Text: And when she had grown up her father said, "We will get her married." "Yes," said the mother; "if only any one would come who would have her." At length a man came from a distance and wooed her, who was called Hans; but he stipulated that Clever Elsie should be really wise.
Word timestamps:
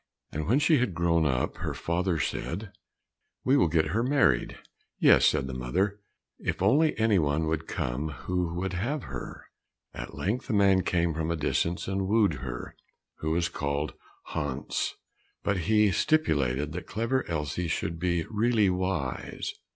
And 0.31 0.47
when 0.47 0.57
she 0.57 0.79
had 0.79 0.95
grown 0.95 1.27
up 1.27 1.57
her 1.57 1.75
father 1.75 2.17
said, 2.19 2.71
"We 3.43 3.55
will 3.55 3.67
get 3.67 3.89
her 3.93 4.01
married." 4.01 4.57
"Yes," 4.97 5.27
said 5.27 5.45
the 5.45 5.53
mother; 5.53 5.99
"if 6.39 6.59
only 6.59 6.97
any 6.97 7.19
one 7.19 7.45
would 7.45 7.67
come 7.67 8.07
who 8.09 8.55
would 8.55 8.73
have 8.73 9.03
her." 9.03 9.45
At 9.93 10.15
length 10.15 10.49
a 10.49 10.53
man 10.53 10.81
came 10.81 11.13
from 11.13 11.29
a 11.29 11.35
distance 11.35 11.87
and 11.87 12.07
wooed 12.07 12.33
her, 12.41 12.75
who 13.17 13.29
was 13.29 13.47
called 13.47 13.93
Hans; 14.29 14.95
but 15.43 15.57
he 15.69 15.91
stipulated 15.91 16.71
that 16.71 16.87
Clever 16.87 17.23
Elsie 17.29 17.67
should 17.67 17.99
be 17.99 18.25
really 18.27 18.71
wise. 18.71 19.53